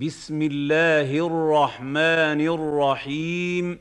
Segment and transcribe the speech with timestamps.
[0.00, 3.78] بسم الله الرحمن الرحيم.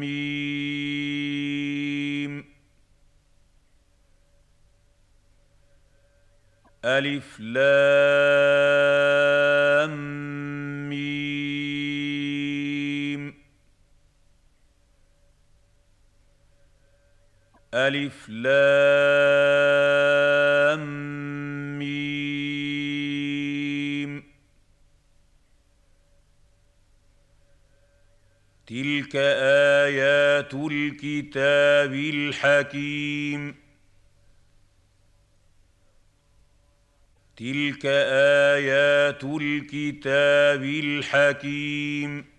[0.00, 0.74] ميم.
[6.84, 7.68] ألف لام
[10.88, 11.37] ميم.
[17.78, 19.78] ألف لام
[21.78, 22.98] ميم.
[28.66, 29.16] تلك
[29.86, 33.54] آيات الكتاب الحكيم.
[37.36, 37.86] تلك
[38.56, 42.37] آيات الكتاب الحكيم.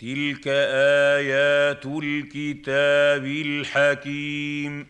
[0.00, 4.86] تلك ايات الكتاب الحكيم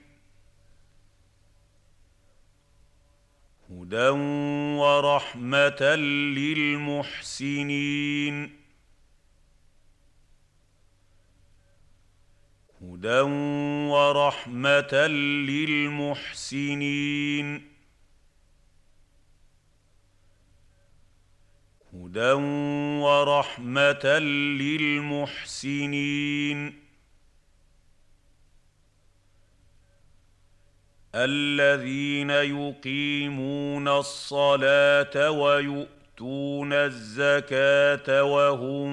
[3.70, 4.08] هدى
[4.78, 5.96] ورحمه
[6.38, 7.80] للمحسنين
[12.82, 13.20] هدى
[13.90, 15.06] ورحمه
[15.50, 16.90] للمحسنين
[22.10, 22.32] هدى
[23.02, 24.18] ورحمه
[25.70, 26.58] للمحسنين
[31.14, 38.90] الذين يقيمون الصلاه ويؤتون الزكاه وهم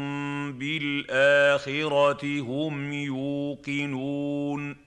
[0.53, 4.86] بالاخره هم يوقنون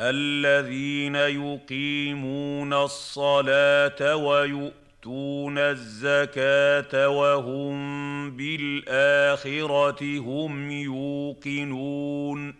[0.00, 12.54] الذين يقيمون الصلاة ويؤتون الزكاة وهم بالآخرة هم يوقنون.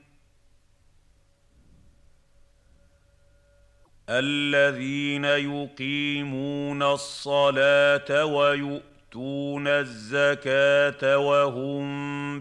[4.08, 11.86] الذين يقيمون الصلاة ويؤتون الزكاة وهم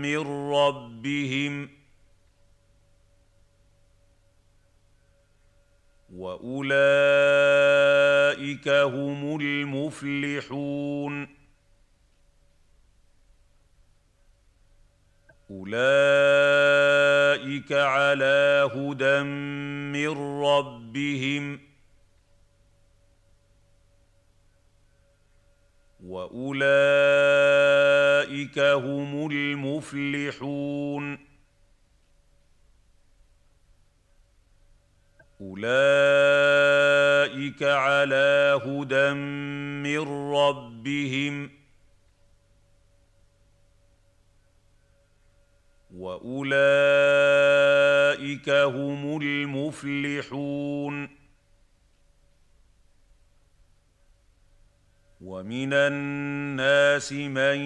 [0.01, 0.17] من
[0.53, 1.69] ربهم
[6.13, 7.07] واولئك
[8.69, 11.27] هم المفلحون
[15.51, 16.91] اولئك
[17.71, 19.23] على هدى
[19.93, 21.70] من ربهم
[26.11, 26.59] وأولئك
[28.59, 31.19] هم المفلحون.
[35.41, 35.63] أولئك
[37.63, 39.13] على هدى
[39.83, 41.49] من ربهم.
[45.95, 51.20] وأولئك هم المفلحون.
[55.21, 57.57] ومن الناس من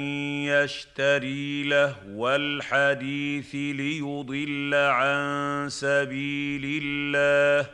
[0.44, 7.70] يشتري لهو الحديث ليضل عن سبيل الله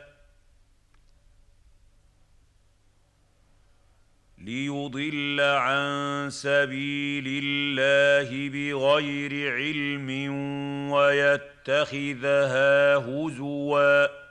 [4.38, 10.10] ليضل عن سبيل الله بغير علم
[10.90, 14.21] ويتخذها هزواً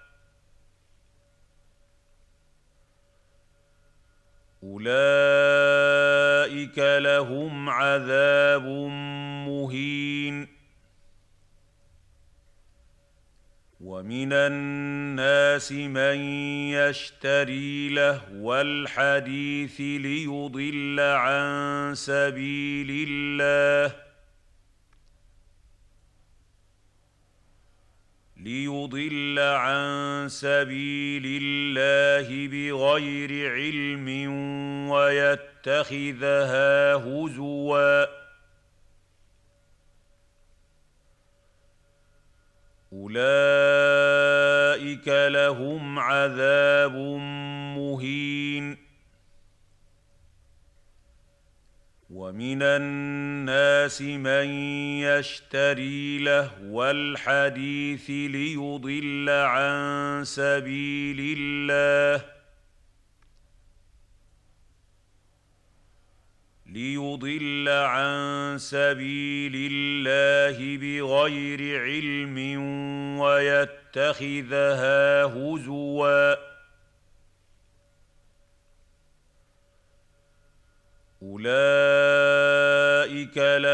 [4.74, 6.00] أولئك
[6.80, 8.66] لهم عذاب
[9.48, 10.48] مهين.
[13.82, 16.16] ومن الناس من
[16.70, 24.11] يشتري لهو الحديث ليضل عن سبيل الله.
[28.42, 34.30] ليضل عن سبيل الله بغير علم
[34.90, 36.14] ويتخذها
[36.94, 38.06] هزوا.
[42.94, 44.18] أولئك
[45.08, 46.96] لهم عذاب
[47.78, 48.81] مهين.
[52.12, 54.46] ومن الناس من
[55.00, 62.26] يشتري لهو الحديث ليضل عن سبيل الله
[66.66, 72.38] ليضل عن سبيل الله بغير علم
[73.20, 76.51] ويتخذها هزوا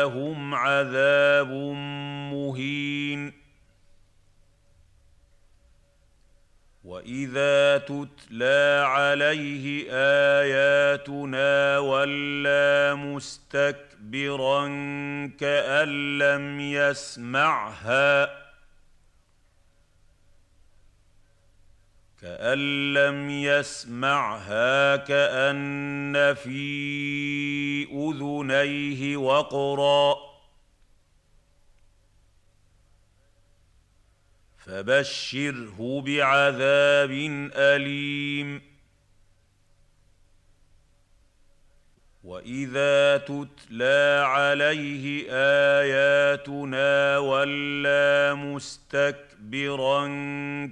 [0.07, 1.51] لهم عذاب
[2.31, 3.33] مهين.
[6.83, 9.91] وإذا تتلى عليه
[10.41, 14.67] آياتنا ولى مستكبرا
[15.39, 18.46] كأن لم يسمعها
[22.21, 30.15] كأن لم يسمعها كأن في أذنيه وقرا.
[34.57, 37.11] فبشره بعذاب
[37.55, 38.61] أليم.
[42.23, 45.25] وإذا تتلى عليه
[45.79, 48.33] آياتنا ولى
[49.37, 50.05] مستكبرا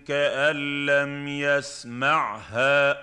[0.08, 2.94] كأن لم يسمعها.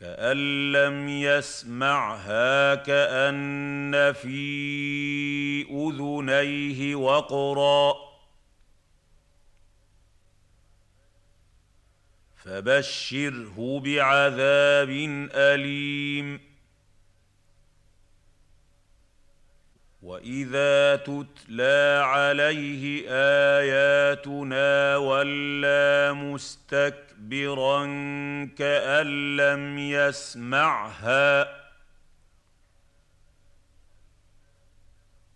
[0.00, 7.94] كأن لم يسمعها كأن في أذنيه وقرا.
[12.36, 14.90] فبشره بعذاب
[15.34, 16.45] أليم.
[20.06, 23.04] واذا تتلى عليه
[23.58, 27.84] اياتنا ولى مستكبرا
[28.58, 31.44] كان لم يسمعها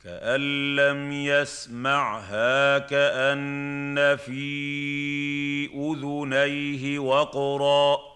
[0.05, 8.10] كأن لم يسمعها كأن في أذنيه وقرا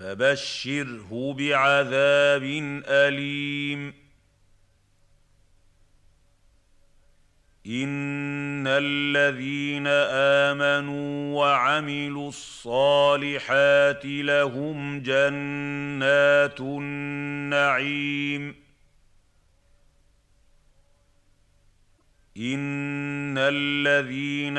[0.00, 2.42] فبشره بعذاب
[2.86, 3.94] أليم.
[7.66, 9.86] إن الذين
[10.56, 18.69] آمنوا وعملوا الصالحات لهم جنات النعيم.
[22.40, 24.58] ان الذين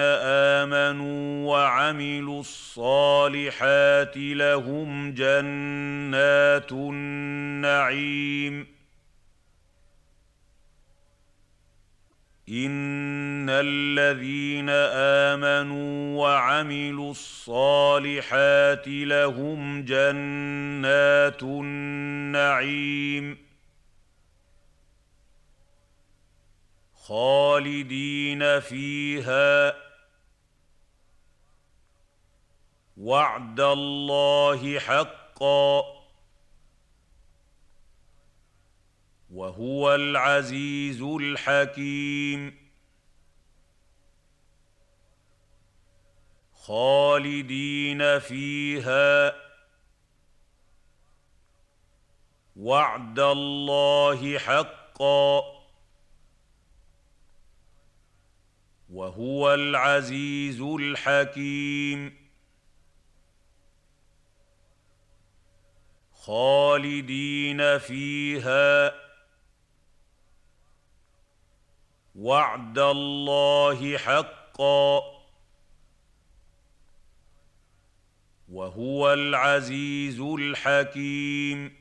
[0.59, 8.67] امنوا وعملوا الصالحات لهم جنات النعيم
[12.49, 14.69] ان الذين
[15.29, 23.37] امنوا وعملوا الصالحات لهم جنات النعيم
[27.07, 29.75] خالدين فيها.
[32.97, 35.81] وعد الله حقا.
[39.33, 42.71] وهو العزيز الحكيم.
[46.53, 49.35] خالدين فيها.
[52.55, 55.60] وعد الله حقا.
[58.91, 62.31] وهو العزيز الحكيم.
[66.13, 68.93] خالدين فيها.
[72.15, 75.01] وعد الله حقا.
[78.51, 81.80] وهو العزيز الحكيم.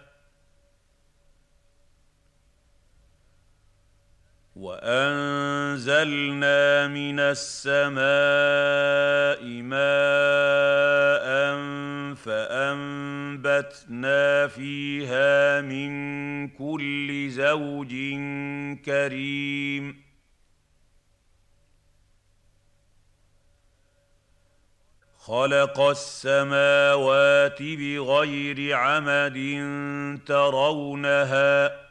[4.61, 6.53] وأنزلنا
[6.87, 8.01] من السماء
[9.61, 11.25] ماء
[12.15, 13.67] فأنبتنا
[14.47, 15.91] فيها من
[16.49, 17.93] كل زوج
[18.85, 20.01] كريم.
[25.17, 29.39] خلق السماوات بغير عمد
[30.25, 31.90] ترونها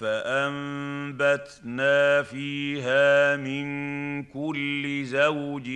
[0.00, 5.70] فأنبتنا فيها من كل زوج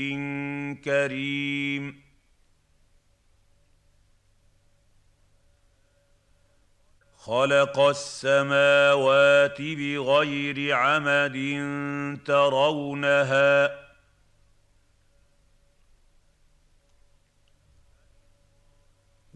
[0.85, 2.09] كريم.
[7.17, 11.39] خلق السماوات بغير عمد
[12.25, 13.88] ترونها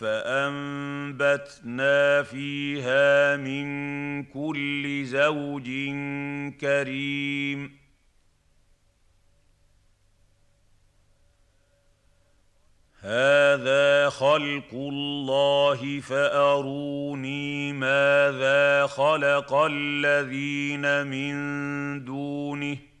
[0.00, 1.52] فأنبتنا
[2.22, 5.70] فيها من كل زوج
[6.60, 7.82] كريم.
[13.00, 21.34] هذا خلق الله فأروني ماذا خلق الذين من
[22.04, 22.91] دونه.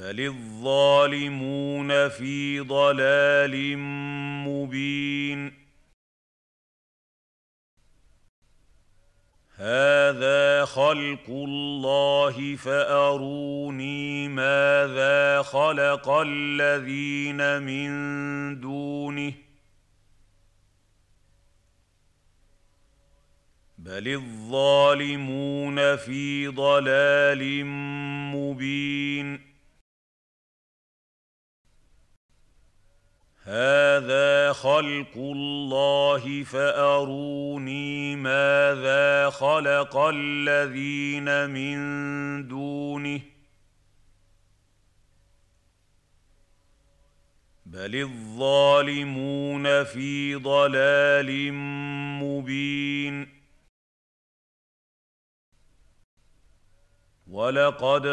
[0.00, 3.78] بل الظالمون في ضلال
[4.48, 5.52] مبين
[9.56, 17.90] هذا خلق الله فاروني ماذا خلق الذين من
[18.60, 19.32] دونه
[23.78, 27.64] بل الظالمون في ضلال
[28.34, 29.49] مبين
[33.50, 41.78] هذا خلق الله فأروني ماذا خلق الذين من
[42.48, 43.20] دونه
[47.66, 51.52] بل الظالمون في ضلال
[52.22, 53.39] مبين
[57.30, 58.06] ولقد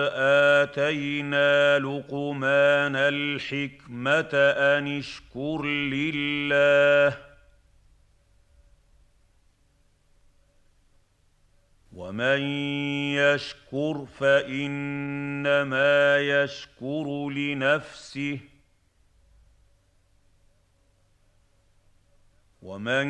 [0.64, 7.18] اتينا لقمان الحكمه ان اشكر لله
[11.94, 12.42] ومن
[13.18, 18.40] يشكر فانما يشكر لنفسه
[22.68, 23.08] ومن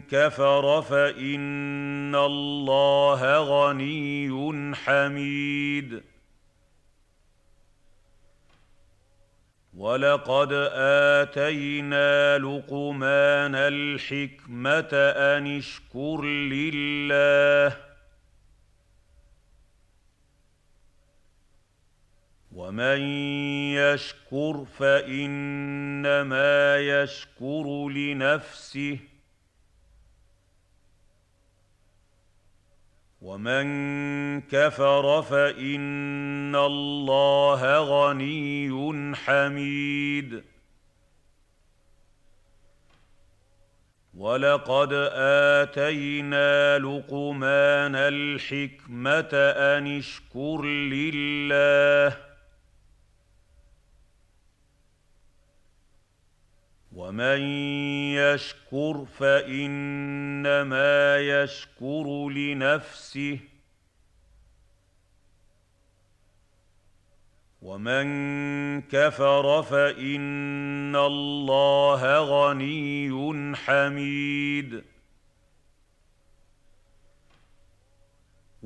[0.00, 6.02] كفر فإن الله غني حميد.
[9.76, 10.52] ولقد
[11.22, 17.85] آتينا لقمان الحكمة أن اشكر لله
[22.56, 23.00] ومن
[23.76, 28.98] يشكر فانما يشكر لنفسه
[33.22, 33.66] ومن
[34.40, 40.44] كفر فان الله غني حميد
[44.14, 44.92] ولقد
[45.62, 52.35] اتينا لقمان الحكمه ان اشكر لله
[56.96, 57.40] ومن
[58.16, 63.38] يشكر فانما يشكر لنفسه
[67.62, 68.06] ومن
[68.82, 74.84] كفر فان الله غني حميد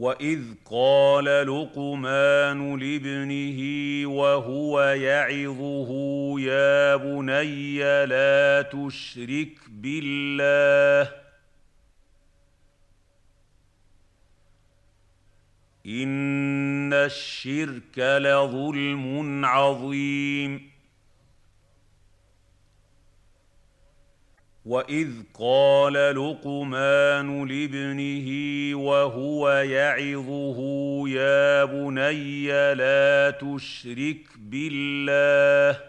[0.00, 3.61] واذ قال لقمان لابنه
[4.09, 5.90] وهو يعظه
[6.40, 11.12] يا بني لا تشرك بالله
[15.87, 20.70] ان الشرك لظلم عظيم
[24.64, 28.29] واذ قال لقمان لابنه
[28.76, 30.59] وهو يعظه
[31.09, 35.81] يا بني لا تشرك بالله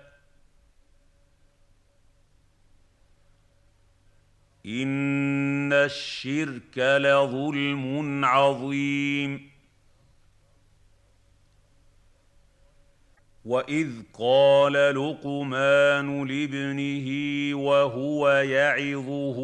[4.66, 9.51] ان الشرك لظلم عظيم
[13.46, 17.08] واذ قال لقمان لابنه
[17.58, 19.38] وهو يعظه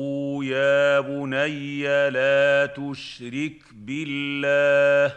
[0.43, 5.15] يا بني لا تشرك بالله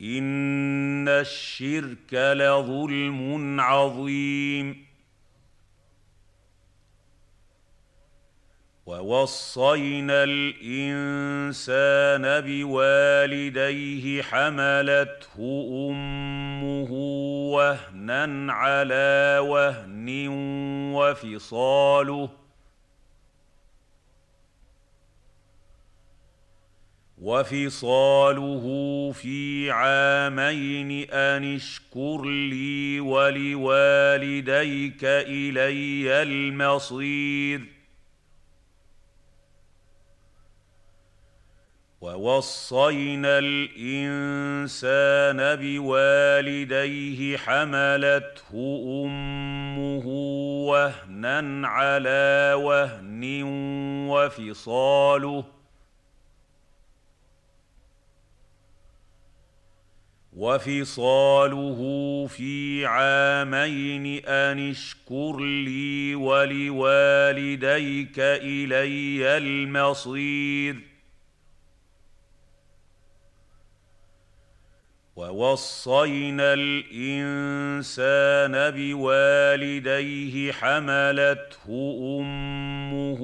[0.00, 4.87] ان الشرك لظلم عظيم
[8.88, 15.38] ووصينا الإنسان بوالديه حملته
[15.90, 16.92] أمه
[17.52, 20.28] وهنا على وهن
[20.94, 22.30] وفصاله.
[27.18, 28.64] وفصاله
[29.14, 37.77] في عامين أن اشكر لي ولوالديك إلي المصير.
[42.00, 50.06] ووصينا الإنسان بوالديه حملته أمه
[50.68, 53.42] وهنا على وهن
[54.08, 55.44] وفصاله.
[60.32, 61.80] وفصاله
[62.26, 70.87] في عامين أن اشكر لي ولوالديك إلي المصير.
[75.18, 81.68] ووصينا الإنسان بوالديه حملته
[82.20, 83.22] أمه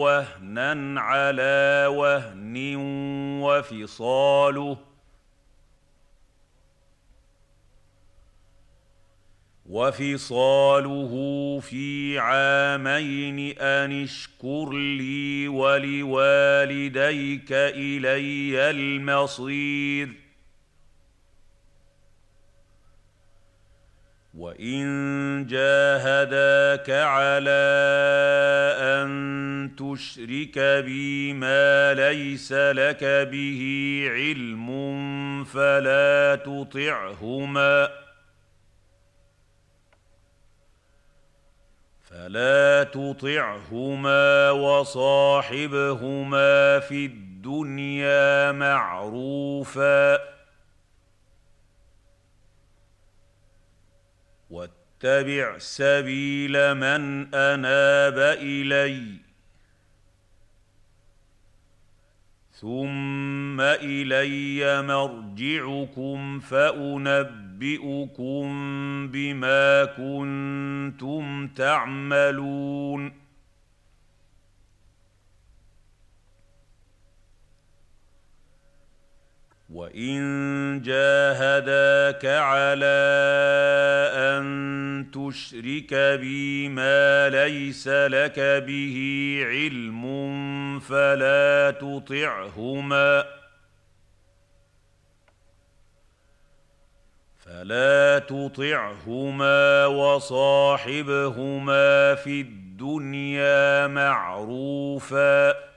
[0.00, 2.76] وهنا على وهن
[3.42, 4.78] وفصاله.
[9.66, 11.12] وفصاله
[11.62, 20.25] في عامين أن اشكر لي ولوالديك إلي المصير.
[24.36, 27.66] وان جاهداك على
[28.78, 33.62] ان تشرك بي ما ليس لك به
[34.10, 34.68] علم
[35.44, 37.88] فلا تطعهما
[42.02, 45.98] فلا تطعهما وصاحبهما
[46.78, 50.35] في الدنيا معروفا
[54.50, 59.26] واتبع سبيل من أناب إلي.
[62.52, 68.46] ثم إلي مرجعكم فأنبئكم
[69.12, 73.25] بما كنتم تعملون.
[79.76, 82.96] وان جاهداك على
[84.14, 88.96] ان تشرك بي ما ليس لك به
[89.46, 90.04] علم
[90.80, 93.24] فلا تطعهما
[97.38, 101.34] فلا تطعهما وصاحبهما
[102.14, 105.75] في الدنيا معروفا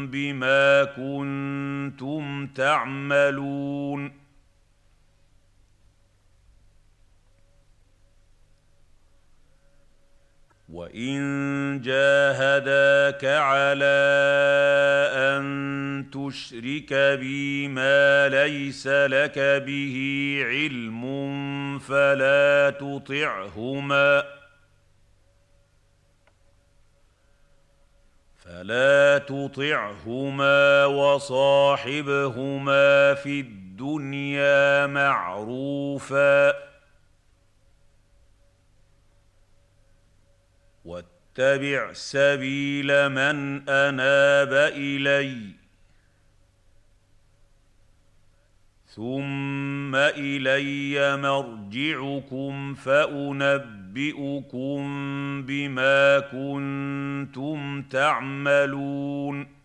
[0.06, 4.12] بما كنتم تعملون.
[10.72, 14.00] وان جاهداك على
[15.12, 19.96] ان تشرك بي ما ليس لك به
[20.46, 21.02] علم
[21.78, 24.24] فلا تطعهما
[28.36, 32.34] فلا تطعهما وصاحبهما
[33.14, 36.69] في الدنيا معروفا
[41.38, 45.36] واتبع سبيل من أناب إلي.
[48.86, 53.62] ثم إلي مرجعكم فأنبئكم
[55.46, 59.59] بما كنتم تعملون.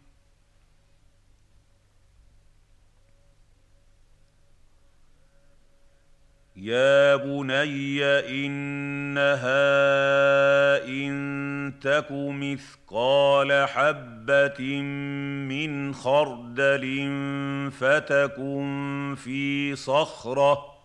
[6.57, 9.57] يا بني انها
[10.87, 14.81] ان تك مثقال حبه
[15.49, 17.11] من خردل
[17.71, 20.75] فتكن في صخره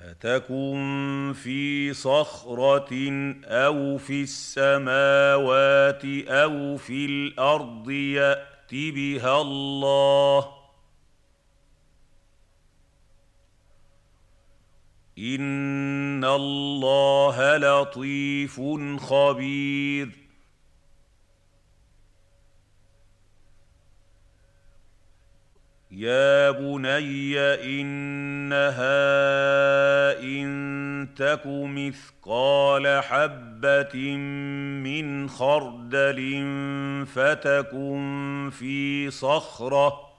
[0.00, 2.88] فتكن في صخره
[3.44, 10.59] أو في السماوات أو في الأرض يات بها الله
[15.20, 18.60] ان الله لطيف
[19.00, 20.08] خبير.
[25.90, 28.92] يا بني انها
[30.22, 34.16] ان تك مثقال حبه
[34.84, 36.20] من خردل
[37.06, 40.09] فتكن في صخره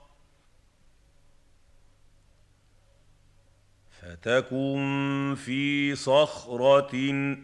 [4.02, 6.90] فتكن في صخره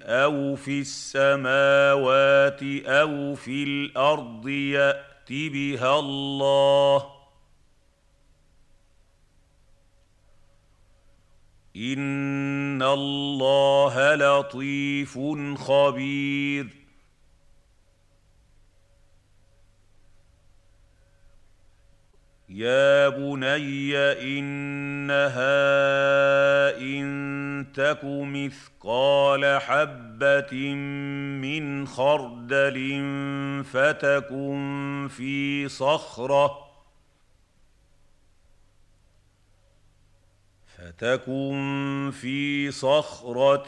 [0.02, 7.06] أو في السماوات أو في الأرض يات بها الله
[11.76, 15.18] ان الله لطيف
[15.58, 16.87] خبير
[22.50, 25.48] يا بني انها
[26.80, 30.74] ان تك مثقال حبه
[31.42, 33.04] من خردل
[33.64, 36.68] فتكن في صخره
[40.76, 43.66] فتكن في صخره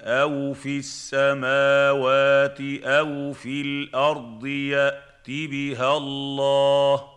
[0.00, 7.15] أو في السماوات أو في الأرض يات بها الله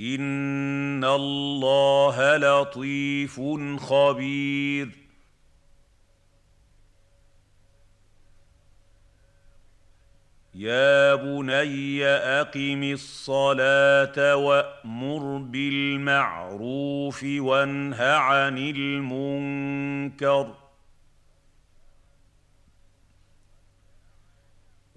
[0.00, 3.40] ان الله لطيف
[3.80, 4.88] خبير.
[10.54, 20.54] يا بني اقم الصلاه وامر بالمعروف وانه عن المنكر.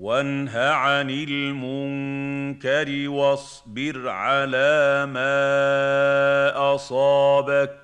[0.04, 7.80] وانه عن المنكر واصبر على ما أصابك.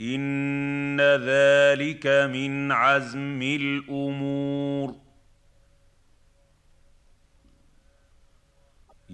[0.00, 5.03] إن ذلك من عزم الأمور.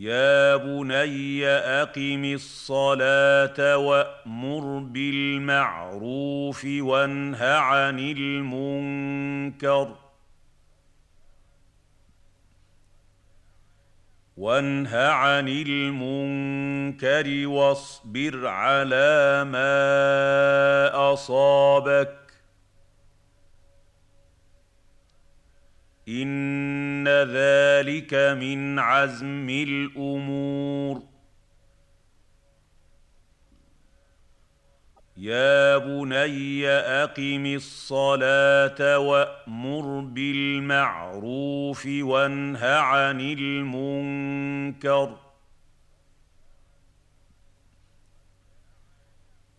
[0.00, 9.96] يا بني اقم الصلاه وامر بالمعروف وانه عن المنكر
[14.36, 22.19] وانه عن المنكر واصبر على ما اصابك
[26.10, 31.02] إن ذلك من عزم الأمور.
[35.16, 45.29] يا بني أقم الصلاة وأمر بالمعروف وانه عن المنكر.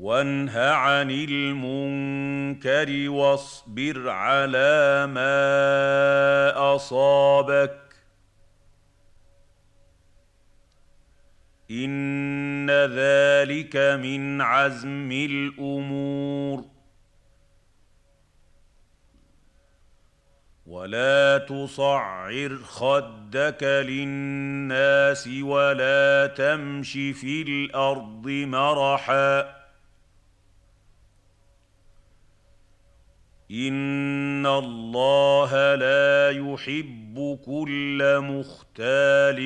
[0.01, 7.95] وانه عن المنكر واصبر على ما أصابك.
[11.71, 16.65] إن ذلك من عزم الأمور.
[20.65, 29.60] ولا تصعر خدك للناس ولا تمش في الأرض مرحا.
[33.51, 39.41] ان الله لا يحب كل مختال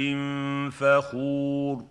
[0.71, 1.85] فخور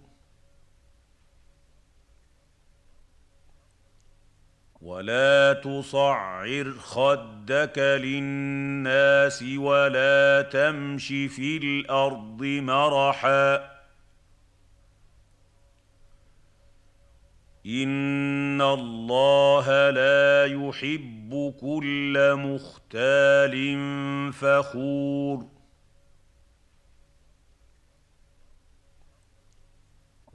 [4.82, 13.73] ولا تصعر خدك للناس ولا تمش في الأرض مرحا
[17.66, 23.54] ان الله لا يحب كل مختال
[24.32, 25.46] فخور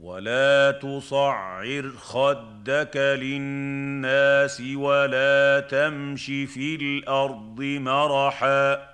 [0.00, 8.90] ولا تصعر خدك للناس ولا تمش في الأرض مرحا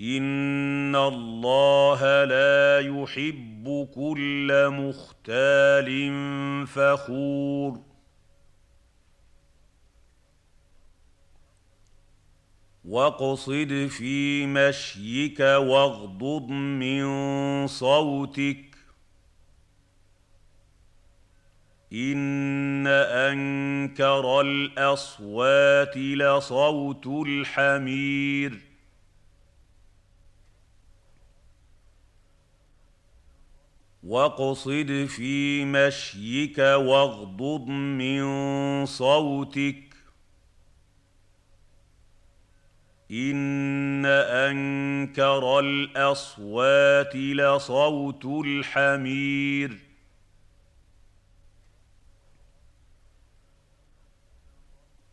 [0.00, 3.45] ان الله لا يحب
[3.94, 5.86] كل مختال
[6.66, 7.80] فخور.
[12.84, 18.76] واقصد في مشيك واغضض من صوتك.
[21.92, 28.65] ان انكر الاصوات لصوت الحمير.
[34.06, 39.82] واقصد في مشيك واغضض من صوتك
[43.10, 49.78] ان انكر الاصوات لصوت الحمير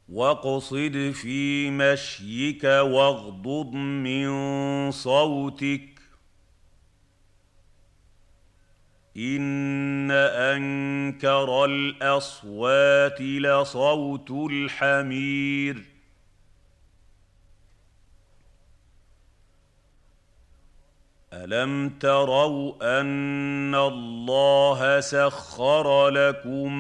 [0.10, 5.93] واقصد في مشيك واغضض من صوتك
[9.18, 15.94] ان انكر الاصوات لصوت الحمير
[21.34, 26.74] الم تروا ان الله سخر لكم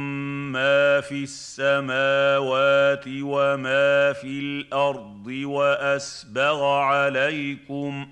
[0.51, 8.07] ما في السماوات وما في الأرض واسبغ عليكم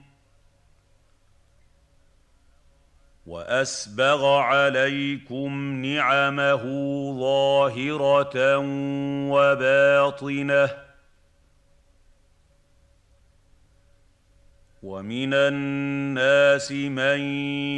[3.25, 6.63] وأسبغ عليكم نعمه
[7.19, 8.57] ظاهرة
[9.29, 10.69] وباطنة
[14.83, 17.19] ومن الناس من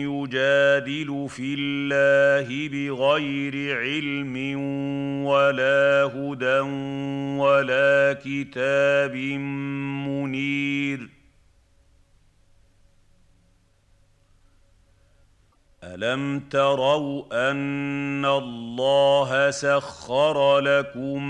[0.07, 4.35] يجادل في الله بغير علم
[5.25, 6.59] ولا هدى
[7.39, 9.15] ولا كتاب
[10.07, 11.22] منير
[15.83, 21.23] الم تروا ان الله سخر لكم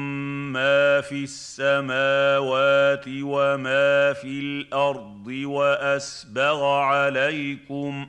[0.53, 8.07] ما في السماوات وما في الأرض واسبغ عليكم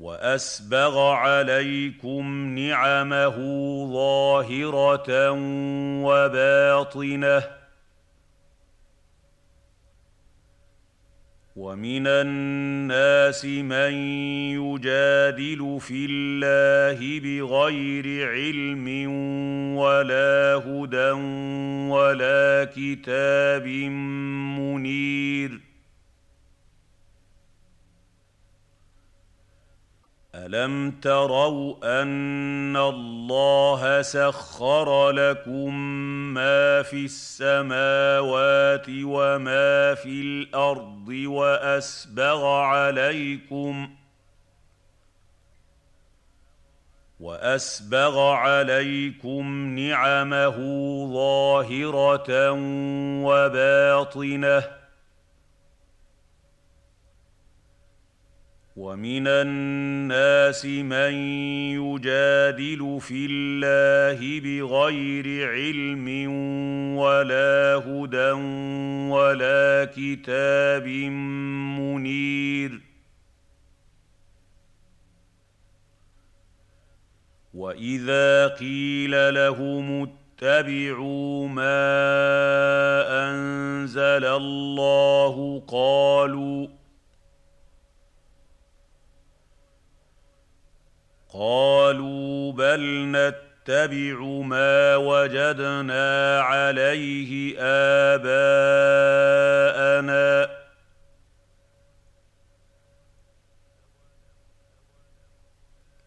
[0.00, 3.36] واسبغ عليكم نعمه
[3.92, 5.30] ظاهره
[6.02, 7.63] وباطنه
[11.56, 13.94] ومن الناس من
[14.58, 18.86] يجادل في الله بغير علم
[19.76, 21.10] ولا هدى
[21.90, 23.66] ولا كتاب
[24.58, 25.60] منير.
[30.34, 35.74] ألم تروا أن الله سخر لكم
[36.34, 43.90] ما في السماوات وما في الأرض وأسبغ عليكم
[47.20, 50.56] وأسبغ عليكم نعمه
[51.12, 52.50] ظاهرة
[53.24, 54.83] وباطنة
[58.76, 61.14] ومن الناس من
[61.78, 66.28] يجادل في الله بغير علم
[66.96, 68.30] ولا هدى
[69.10, 70.86] ولا كتاب
[71.78, 72.80] منير.
[77.54, 80.08] وإذا قيل لهم
[80.42, 81.86] اتبعوا ما
[83.30, 86.83] أنزل الله قالوا
[91.34, 97.56] قالوا بل نتبع ما وجدنا عليه
[98.14, 98.94] آباءنا.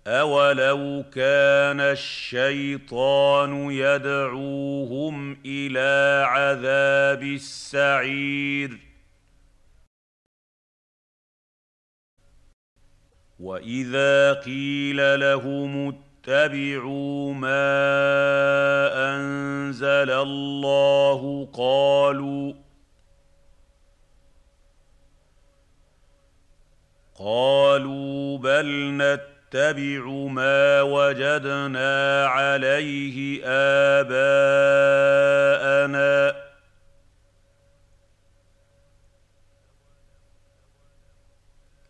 [0.07, 8.86] اولو كان الشيطان يدعوهم إلى عذاب السعير
[13.39, 15.87] واذا قيل لهم
[16.27, 17.69] اتبعوا ما
[19.15, 22.53] انزل الله قالوا
[27.19, 33.41] قالوا بل نتبع ما وجدنا عليه
[33.99, 35.17] اباءنا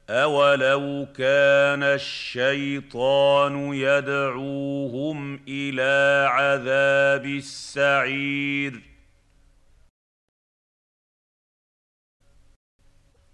[0.10, 8.82] اولو كان الشيطان يدعوهم إلى عذاب السعير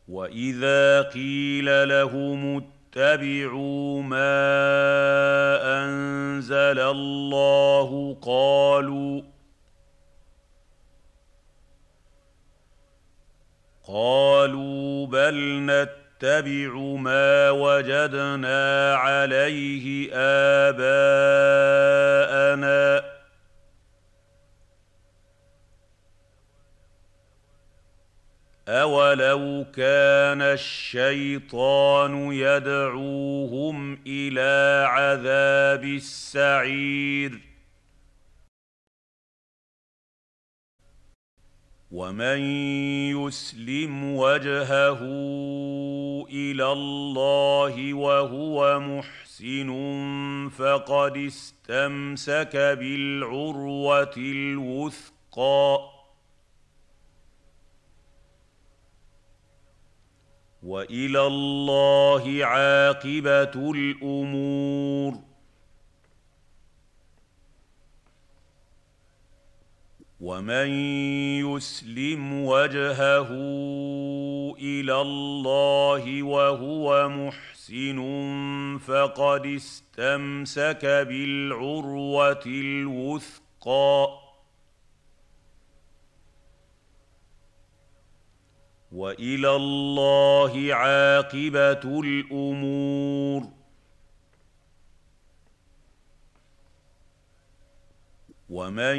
[0.07, 4.43] واذا قيل لهم اتبعوا ما
[5.83, 9.21] انزل الله قالوا
[13.88, 20.09] قالوا بل نتبع نتبع ما وجدنا عليه
[20.69, 21.83] اباءنا
[28.67, 37.52] اولو كان الشيطان يدعوهم إلى عذاب السعير
[41.93, 42.39] ومن
[43.13, 44.99] يسلم وجهه
[46.29, 49.69] إلى الله وهو محسن
[50.49, 55.79] فقد استمسك بالعروه الوثقى
[60.63, 65.33] والى الله عاقبه الأمور
[70.23, 70.67] ومن
[71.43, 73.29] يسلم وجهه
[74.59, 77.99] إلى الله وهو محسن
[78.77, 84.07] فقد استمسك بالعروه الوثقى
[88.91, 93.62] والى الله عاقبه الأمور
[98.53, 98.97] ومن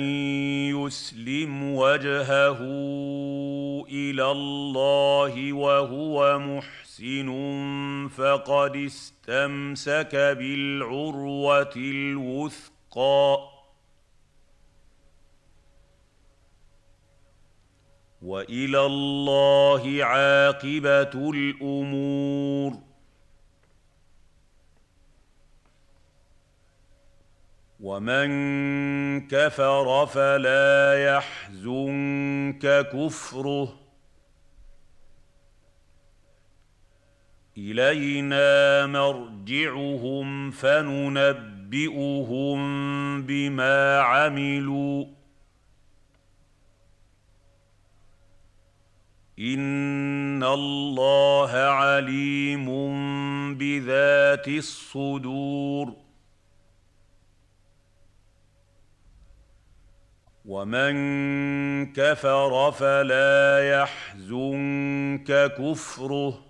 [0.75, 2.59] يسلم وجهه
[3.89, 7.29] إلى الله وهو محسن
[8.09, 13.39] فقد استمسك بالعروه الوثقى
[18.23, 22.84] والى الله عاقبه الأمور
[27.85, 28.29] ومن
[29.29, 33.81] كفر فلا يحزنك كفره
[37.59, 41.79] الينا مرجعهم فننبئهم
[43.23, 45.05] بما عملوا
[49.39, 52.67] ان الله عليم
[53.55, 56.04] بذات الصدور
[60.45, 60.95] ومن
[61.93, 66.45] كفر فلا يحزنك كفره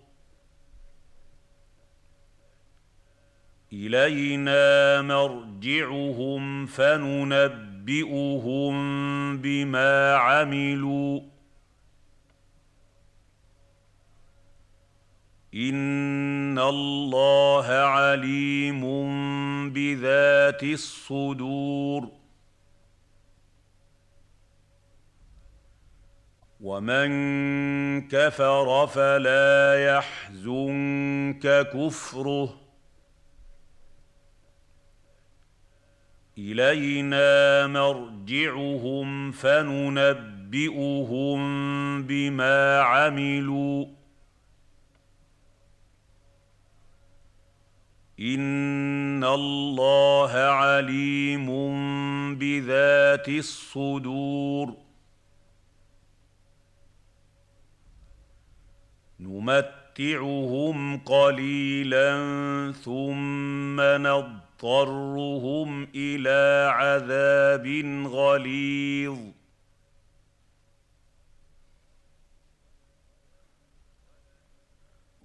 [3.72, 8.74] الينا مرجعهم فننبئهم
[9.38, 11.20] بما عملوا
[15.54, 18.83] ان الله عليم
[19.72, 22.23] بذات الصدور
[26.64, 32.61] ومن كفر فلا يحزنك كفره
[36.38, 40.53] الينا مرجعهم فننبئهم
[42.03, 43.87] بما عملوا
[48.20, 51.48] ان الله عليم
[52.38, 54.84] بذات الصدور
[59.24, 62.12] نمتعهم قليلا
[62.72, 67.66] ثم نضطرهم إلى عذاب
[68.06, 69.18] غليظ.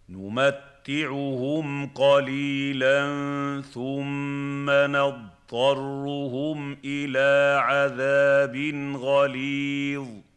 [0.09, 3.01] نمتعهم قليلا
[3.73, 8.55] ثم نضطرهم إلى عذاب
[8.95, 10.28] غليظ.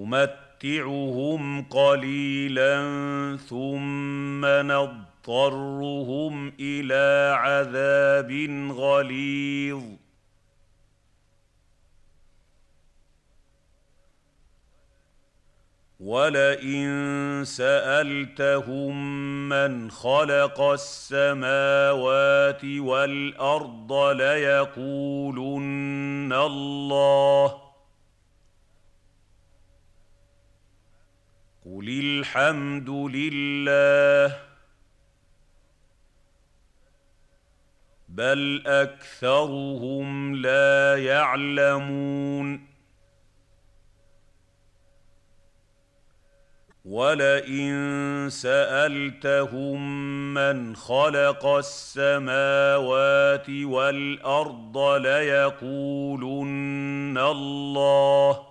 [0.00, 2.76] نمتعهم قليلا
[3.48, 8.30] ثم نضطرهم إلى عذاب
[8.72, 9.82] غليظ.
[16.00, 18.94] ولئن سالتهم
[19.48, 25.62] من خلق السماوات والارض ليقولن
[26.32, 27.59] الله
[31.70, 34.36] قل الحمد لله.
[38.08, 42.70] بل أكثرهم لا يعلمون.
[46.84, 49.80] ولئن سألتهم
[50.34, 56.38] من خلق السماوات والأرض ليقولن
[57.18, 58.49] الله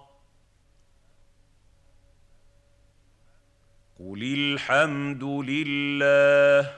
[4.00, 6.72] قل الحمد لله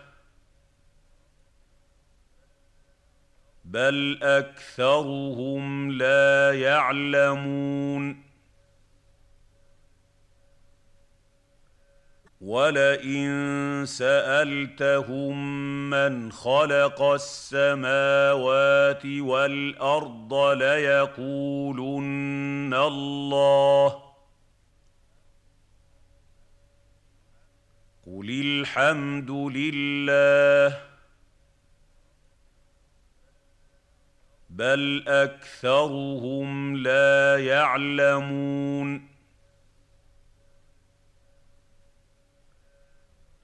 [3.66, 8.24] بل اكثرهم لا يعلمون
[12.42, 15.36] ولئن سالتهم
[15.90, 22.04] من خلق السماوات والارض ليقولن
[22.74, 24.11] الله
[28.18, 30.82] قل الحمد لله.
[34.50, 39.08] بل أكثرهم لا يعلمون.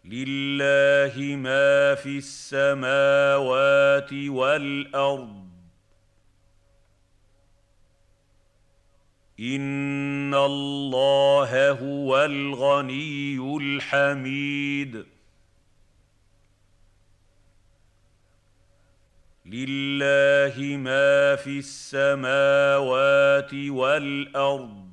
[0.06, 5.47] لله ما في السماوات والأرض.
[9.40, 15.06] ان الله هو الغني الحميد
[19.46, 24.88] لله ما في السماوات والارض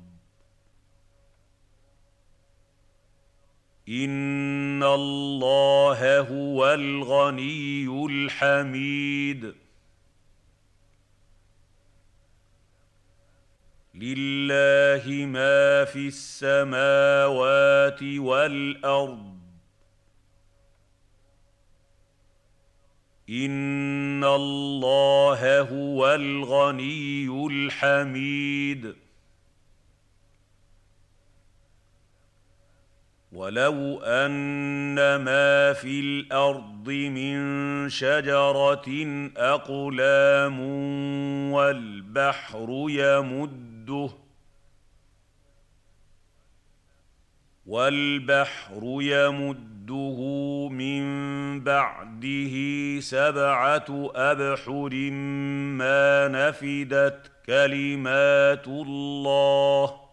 [3.89, 9.64] ان الله هو الغني الحميد
[13.95, 19.35] لله ما في السماوات والأرض.
[23.29, 28.95] إن الله هو الغني الحميد.
[33.31, 38.85] ولو أن ما في الأرض من شجرة
[39.37, 40.59] أقلام
[41.51, 42.69] والبحر
[43.85, 44.09] يمده
[47.65, 50.19] والبحر يمده
[50.71, 51.03] من
[51.63, 52.55] بعده
[52.99, 54.93] سبعة أبحر
[55.77, 60.05] ما نفدت كلمات الله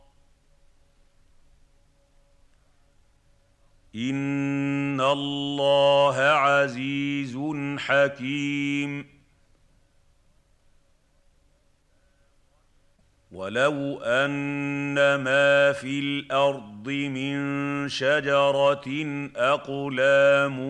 [3.97, 7.39] إن الله عزيز
[7.79, 9.12] حكيم
[13.33, 18.85] ولو ان ما في الأرض من شجره
[19.37, 20.61] اقلام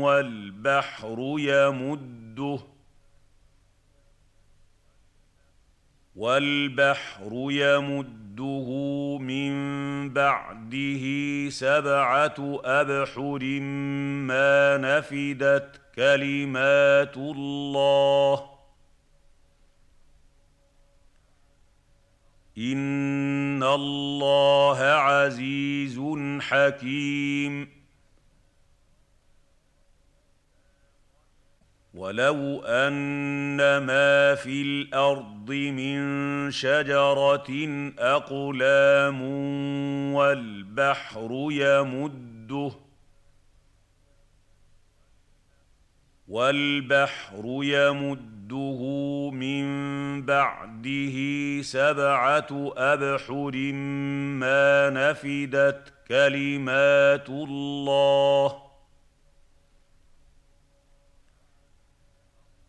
[0.00, 2.58] والبحر يمده
[6.16, 8.68] والبحر يمده
[9.20, 9.52] من
[10.12, 11.04] بعده
[11.50, 13.60] سبعه ابحر
[14.28, 18.51] ما نفدت كلمات الله
[22.58, 26.00] ان الله عزيز
[26.40, 27.82] حكيم
[31.94, 37.46] ولو ان ما في الأرض من شجره
[37.98, 39.22] اقلام
[40.14, 42.72] والبحر يمده
[46.28, 48.31] والبحر يمده
[49.30, 49.66] من
[50.26, 51.16] بعده
[51.62, 53.72] سبعه ابحر
[54.40, 58.62] ما نفدت كلمات الله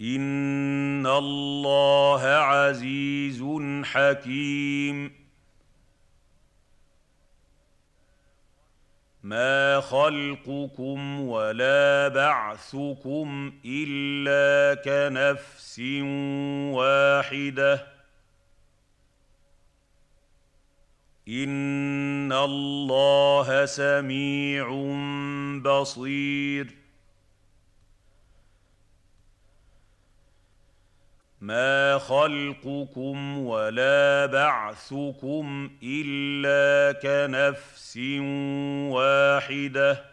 [0.01, 3.43] ان الله عزيز
[3.85, 5.22] حكيم
[9.23, 15.79] ما خلقكم ولا بعثكم الا كنفس
[16.73, 17.87] واحدة
[21.27, 24.67] ان الله سميع
[25.63, 26.82] بصير
[31.43, 37.97] ما خلقكم ولا بعثكم الا كنفس
[38.91, 40.05] واحدة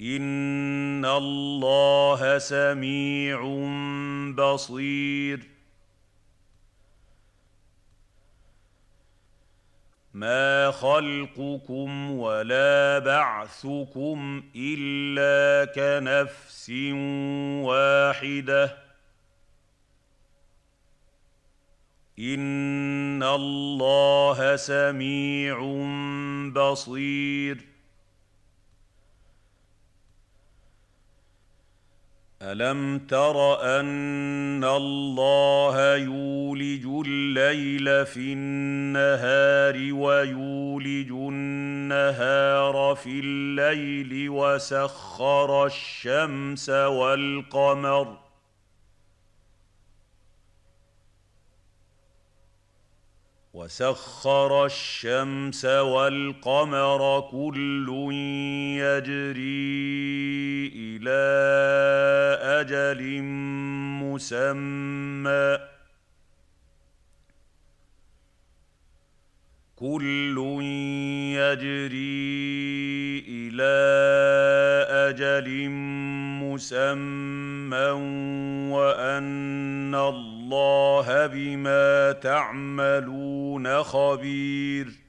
[0.00, 3.40] ان الله سميع
[4.34, 5.57] بصير
[10.18, 16.70] ما خلقكم ولا بعثكم الا كنفس
[17.62, 18.78] واحدة
[22.18, 25.58] ان الله سميع
[26.52, 27.77] بصير
[32.42, 48.27] الم تر ان الله يولج الليل في النهار ويولج النهار في الليل وسخر الشمس والقمر
[53.58, 57.88] وسخر الشمس والقمر كل
[58.78, 59.48] يجري
[60.74, 61.22] إلى
[62.60, 63.22] أجل
[64.02, 65.58] مسمى.
[69.76, 70.36] كل
[71.34, 71.98] يجري
[73.28, 73.78] إلى
[75.10, 75.68] أجل
[76.42, 77.90] مسمى
[78.72, 80.27] وأن الله
[81.26, 85.08] بما تعملون خبير.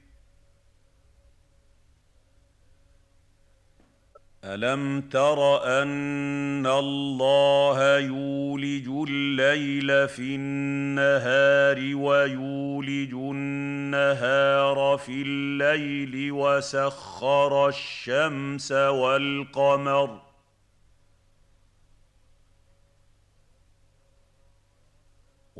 [4.44, 20.29] ألم تر أن الله يولج الليل في النهار ويولج النهار في الليل وسخر الشمس والقمر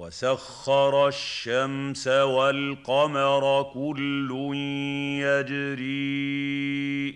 [0.01, 4.31] وسخر الشمس والقمر كل
[5.21, 5.91] يجري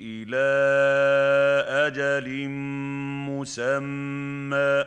[0.00, 0.50] إلى
[1.86, 2.48] أجل
[3.28, 4.84] مسمى.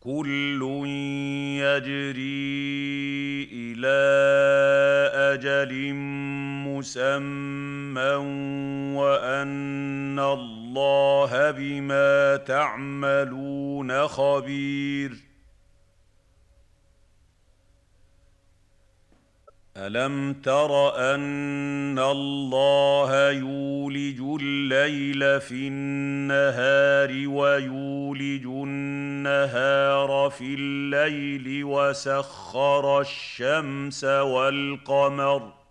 [0.00, 0.60] كل
[1.58, 2.22] يجري
[3.52, 4.02] إلى
[5.34, 5.94] أجل
[6.66, 8.14] مسمى
[8.96, 10.61] وأن الله
[11.52, 15.32] بما تعملون خبير.
[19.76, 35.61] ألم تر أن الله يولج الليل في النهار ويولج النهار في الليل وسخر الشمس والقمر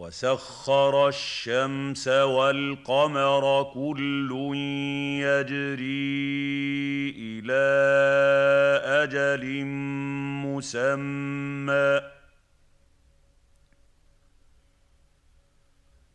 [0.00, 4.30] وسخر الشمس والقمر كل
[5.20, 5.90] يجري
[7.18, 7.66] إلى
[9.04, 9.64] أجل
[10.46, 12.00] مسمى.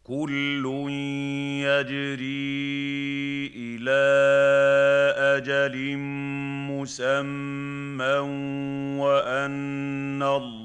[0.03, 0.65] كل
[1.61, 2.25] يجري
[3.55, 4.05] إلى
[5.37, 5.97] أجل
[6.69, 8.17] مسمى
[8.99, 10.64] وأن الله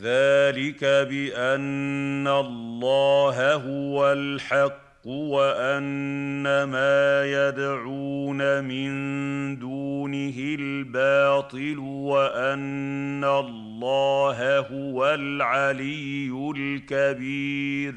[0.00, 8.90] ذلك بأن الله هو الحق وأن ما يدعون من
[9.58, 17.94] دونه الباطل وأن الله هو العلي الكبير.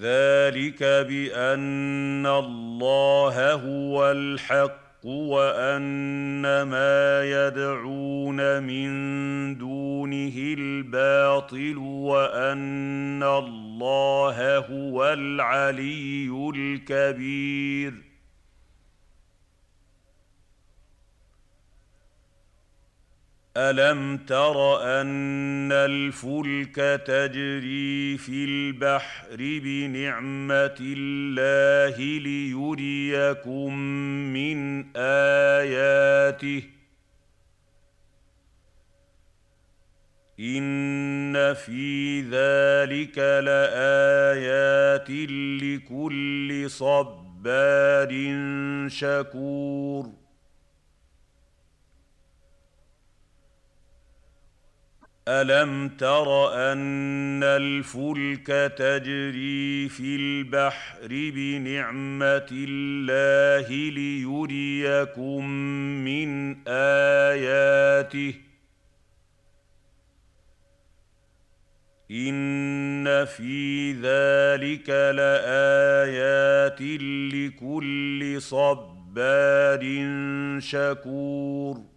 [0.00, 8.90] ذلك بأن الله هو الحق وان ما يدعون من
[9.58, 18.09] دونه الباطل وان الله هو العلي الكبير
[23.56, 26.74] الم تر ان الفلك
[27.06, 33.74] تجري في البحر بنعمه الله ليريكم
[34.32, 36.62] من اياته
[40.40, 45.10] ان في ذلك لايات
[45.62, 48.10] لكل صبار
[48.88, 50.19] شكور
[55.32, 65.50] الم تر ان الفلك تجري في البحر بنعمه الله ليريكم
[66.04, 68.34] من اياته
[72.10, 76.80] ان في ذلك لايات
[77.32, 79.80] لكل صبار
[80.58, 81.89] شكور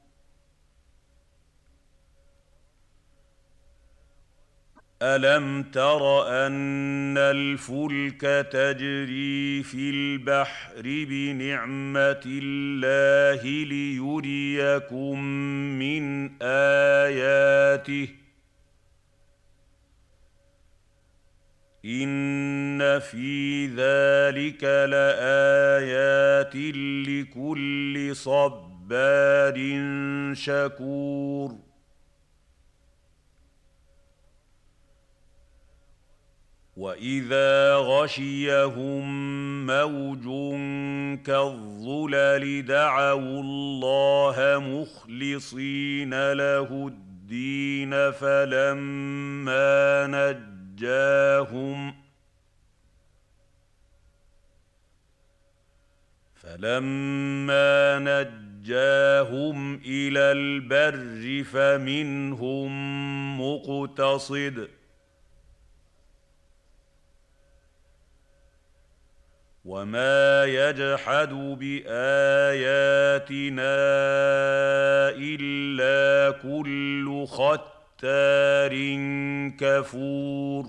[5.06, 15.20] الم تر ان الفلك تجري في البحر بنعمه الله ليريكم
[15.80, 18.08] من اياته
[21.86, 26.56] ان في ذلك لايات
[27.08, 29.56] لكل صبار
[30.34, 31.73] شكور
[36.78, 39.06] واذا غشيهم
[39.66, 40.24] موج
[41.24, 51.94] كالظلل دعوا الله مخلصين له الدين فلما نجاهم
[56.36, 62.72] فلما نجاهم إلى البر فمنهم
[63.42, 64.68] مقتصد
[69.66, 71.76] وما يجحد باياتنا
[75.16, 78.74] الا كل ختار
[79.60, 80.66] كفور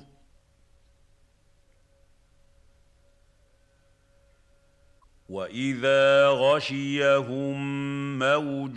[5.29, 7.59] واذا غشيهم
[8.19, 8.77] موج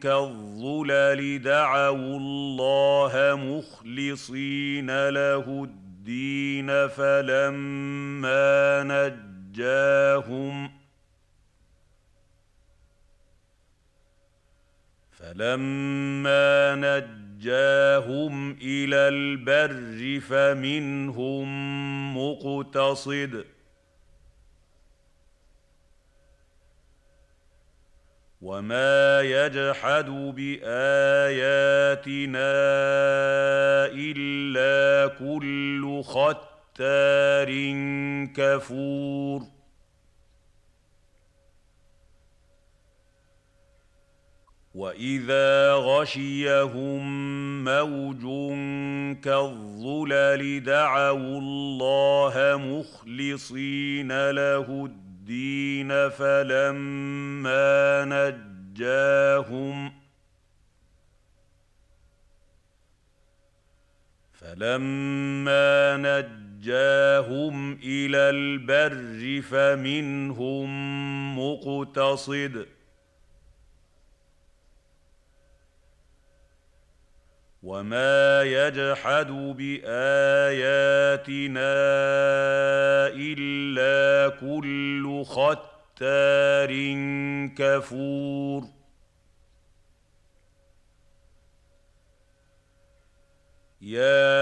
[0.00, 8.82] كالظلل دعوا الله مخلصين له الدين الدين فلما
[9.52, 10.70] نجاهم
[15.12, 21.48] فلما نجاهم إلى البر فمنهم
[22.16, 23.44] مقتصد
[28.42, 30.68] وما يجحد باياتنا
[33.92, 37.50] الا كل ختار
[38.36, 39.42] كفور
[44.74, 47.04] واذا غشيهم
[47.64, 48.22] موج
[49.22, 59.92] كالظلل دعوا الله مخلصين له الدين الدين فلما نجاهم
[64.32, 70.68] فلما نجاهم إلى البر فمنهم
[71.38, 72.66] مقتصد
[77.62, 79.26] وما يجحد
[79.56, 79.98] بآياتنا
[83.58, 86.72] إلا كل ختار
[87.56, 88.62] كفور.
[93.80, 94.38] يا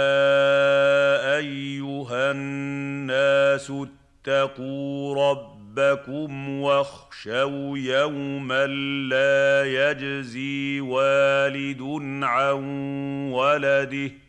[1.37, 11.83] أيها الناس اتقوا ربكم واخشوا يوما لا يجزي والد
[12.23, 12.65] عن
[13.33, 14.26] ولده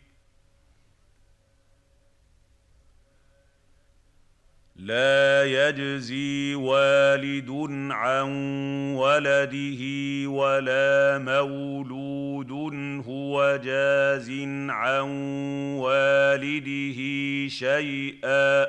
[4.78, 7.50] لا يجزي والد
[7.92, 8.30] عن
[8.96, 9.82] ولده
[10.30, 12.52] ولا مولود
[13.08, 14.30] هو جاز
[14.70, 15.10] عن
[15.80, 17.00] والده
[17.50, 18.66] شيئا.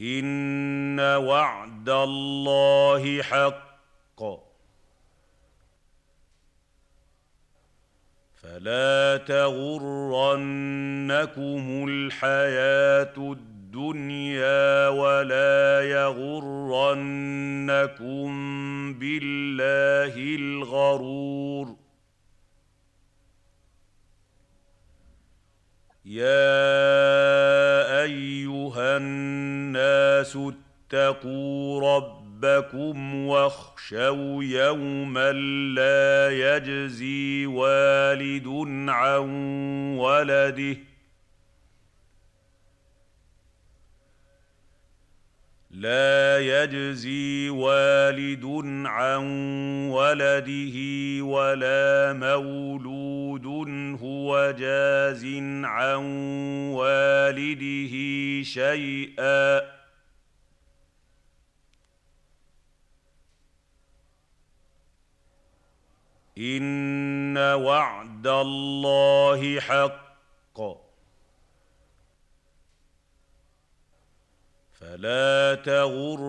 [0.00, 4.53] إن وعد الله حق.
[8.44, 10.44] فلا تغرنكم
[11.88, 17.24] الحياة الدنيا ولا يغرنكم
[18.94, 21.76] بالله الغرور.
[26.04, 26.82] يا
[28.02, 35.32] أيها الناس اتقوا ربكم ربكم واخشوا يوما
[35.74, 38.48] لا يجزي والد
[38.88, 39.28] عن
[39.98, 40.76] ولده.
[45.70, 48.44] لا يجزي والد
[48.86, 49.24] عن
[49.90, 50.76] ولده
[51.24, 53.46] ولا مولود
[54.02, 55.24] هو جاز
[55.64, 56.04] عن
[56.74, 57.94] والده
[58.42, 59.73] شيئا.
[66.38, 70.60] إن وعد الله حق.
[74.72, 76.22] فلا تغرنكم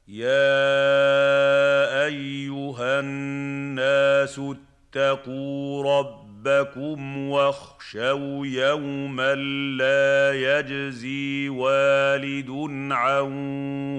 [0.10, 9.36] يا ايها الناس اتقوا ربكم واخشوا يوما
[9.78, 12.50] لا يجزي والد
[12.92, 13.32] عن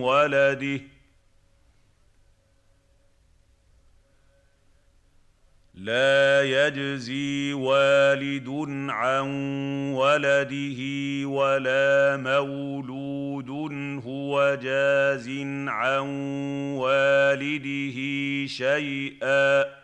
[0.03, 0.81] ولده
[5.75, 8.49] لا يجزي والد
[8.91, 9.29] عن
[9.95, 10.81] ولده
[11.29, 13.10] ولا مولود
[13.99, 15.29] هو جاز
[15.69, 16.09] عن
[16.77, 17.99] والده
[18.47, 19.81] شيئا.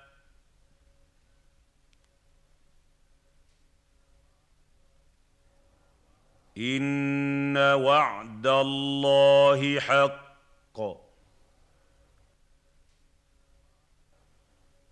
[6.58, 10.26] إن وعد الله حق.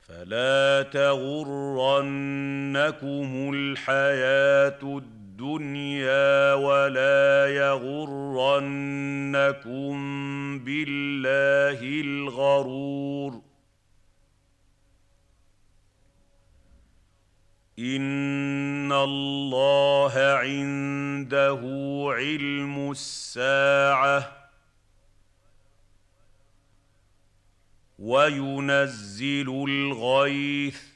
[0.09, 1.91] فلا تغرنكم
[3.55, 4.79] الحياة
[5.45, 8.65] الدنيا ولا يغرنكم
[10.65, 13.43] بالله الغرور.
[17.79, 21.61] إن الله عنده
[22.17, 24.49] علم الساعة
[27.99, 30.94] وينزل الغيث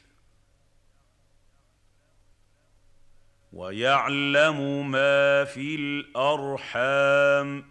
[3.53, 7.64] ويعلم ما في الأرحام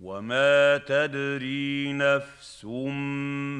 [0.00, 2.64] وما تدري نفس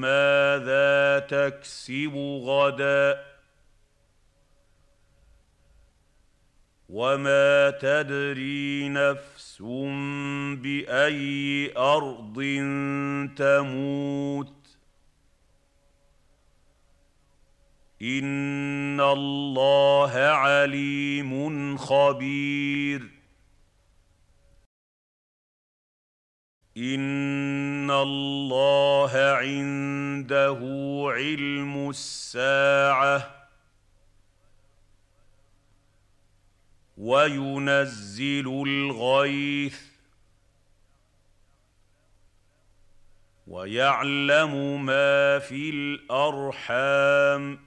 [0.00, 3.24] ماذا تكسب غدا
[6.88, 9.62] وما تدري نفس
[10.56, 12.36] بأي أرض
[13.36, 14.55] تموت
[18.02, 23.10] ان الله عليم خبير
[26.76, 30.58] ان الله عنده
[31.14, 33.48] علم الساعة
[36.98, 39.80] وينزل الغيث
[43.46, 47.66] ويعلم ما في الارحام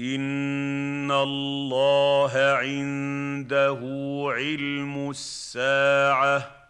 [0.00, 3.80] ان الله عنده
[4.34, 6.68] علم الساعة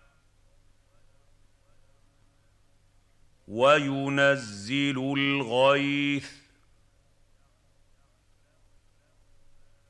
[3.48, 6.30] وينزل الغيث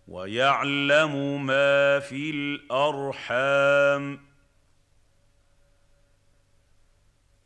[0.08, 4.29] ويعلم ما في الارحام